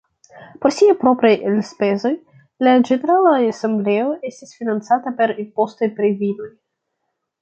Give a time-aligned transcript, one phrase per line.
[0.61, 2.11] Por siaj propraj elspezoj,
[2.67, 6.49] la ĝenerala Asembleo estis financata per impostoj pri vinoj.